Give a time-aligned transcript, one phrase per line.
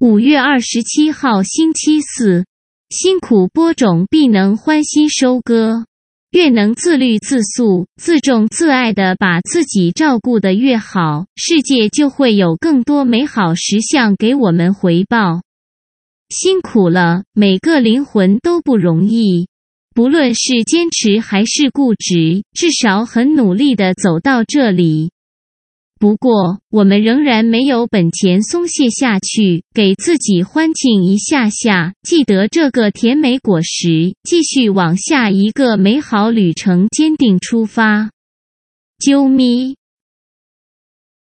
[0.00, 2.46] 五月二十七号星期四，
[2.88, 5.84] 辛苦播种必能欢欣收割。
[6.30, 15.42] 越能自律自素、自重自爱的把自己照顾得越好，世界就会有更多美好实相给我们回报。
[16.30, 19.48] 辛苦了，每个灵魂都不容易，
[19.94, 25.10] 不论是坚持还是固执，至少很努力的走到这里。
[26.00, 38.08] 不过，我们仍然没有本钱松懈下去，给自己欢庆一下下，记得这个甜美果实，继续往下一个美好旅程坚定出发。
[38.98, 39.79] 啾咪。